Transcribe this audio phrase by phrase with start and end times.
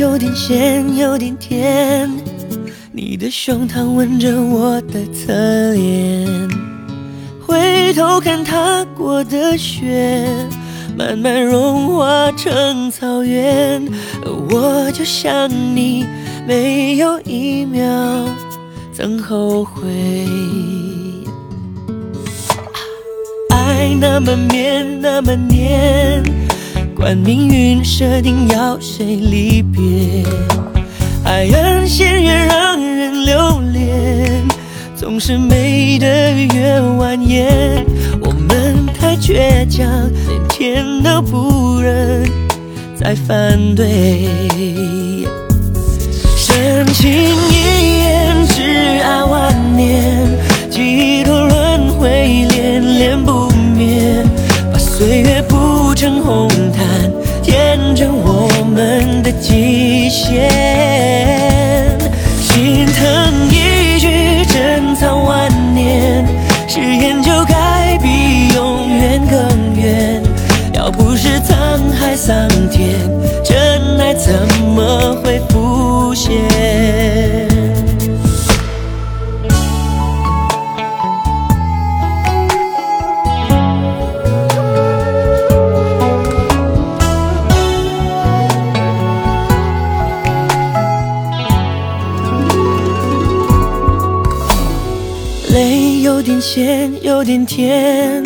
[0.00, 2.10] 有点咸，有点甜。
[2.90, 6.48] 你的胸膛吻着我的侧脸，
[7.46, 10.26] 回头看踏过的雪，
[10.96, 13.86] 慢慢融化成草原。
[14.24, 16.06] 而我就像你，
[16.46, 17.84] 没有一秒
[18.94, 19.82] 曾后悔。
[23.50, 26.22] 爱那么绵，那么黏，
[27.00, 30.22] 管命运设定要谁离别。
[31.24, 34.46] 海岸线越让人留恋，
[34.94, 36.06] 总是美得
[36.54, 37.82] 越蜿蜒。
[38.20, 39.88] 我们太倔强，
[40.28, 42.30] 连天都不忍
[42.94, 44.28] 再反对。
[46.36, 50.28] 深情一眼，挚爱万年，
[50.70, 54.22] 几多轮回，恋恋不灭。
[54.70, 56.48] 把岁月铺成红
[63.00, 66.26] 哼一句珍藏万年
[66.68, 70.22] 誓言，就该比永远更远。
[70.74, 72.88] 要不是沧海桑田，
[73.42, 74.32] 真爱怎
[74.74, 76.59] 么会浮现？
[95.52, 98.22] 泪有点咸，有点甜。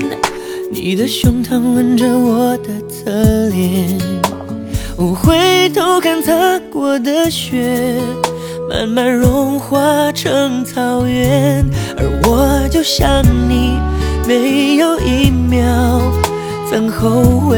[0.71, 3.11] 你的胸膛吻着我的侧
[3.49, 3.99] 脸，
[4.97, 7.99] 我回头看踏过的雪，
[8.69, 11.65] 慢慢融化成草原。
[11.97, 13.79] 而我就像你，
[14.27, 15.67] 没有一秒
[16.71, 17.57] 曾后悔。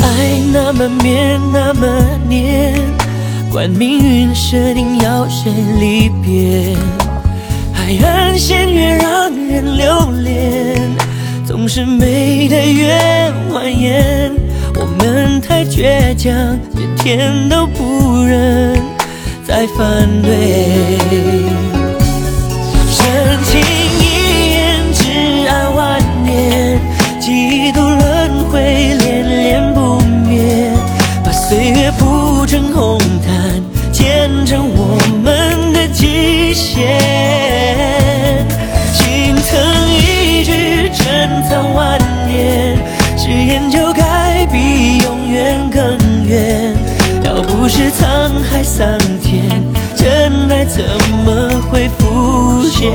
[0.00, 1.86] 爱那么绵，那么
[2.26, 2.74] 黏，
[3.50, 5.50] 管命运设定要谁
[5.80, 6.76] 离别。
[7.72, 10.80] 海岸线越让人留恋，
[11.44, 12.94] 总是美得越
[13.52, 14.30] 蜿蜒。
[14.76, 16.32] 我们太倔强，
[16.76, 18.80] 连天都不忍
[19.44, 20.68] 再反对。
[22.88, 23.04] 深
[23.44, 23.60] 情
[32.50, 33.62] 成红毯，
[33.92, 36.98] 见证我们的极限。
[38.92, 41.96] 心疼一句珍藏万
[42.26, 42.76] 年，
[43.16, 46.74] 誓言就该比永远更远。
[47.22, 49.44] 要不是沧海桑田，
[49.94, 50.82] 真爱怎
[51.24, 52.90] 么会浮现？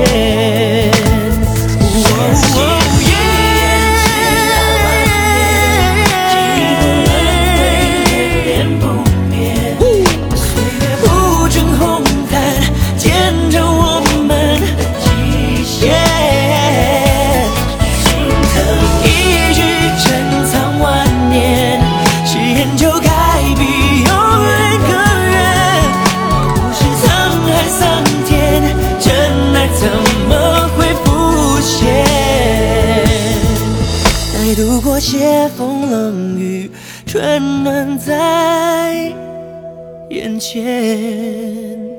[35.06, 36.70] 度过斜风冷雨，
[37.06, 39.12] 春暖在
[40.10, 41.95] 眼前。